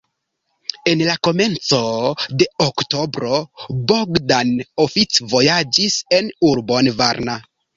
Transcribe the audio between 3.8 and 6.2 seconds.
Bogdan oficvojaĝis